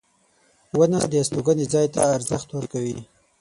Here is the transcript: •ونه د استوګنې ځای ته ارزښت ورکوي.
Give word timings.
•ونه 0.77 0.99
د 1.11 1.13
استوګنې 1.21 1.65
ځای 1.73 1.87
ته 1.93 2.01
ارزښت 2.15 2.47
ورکوي. 2.51 2.97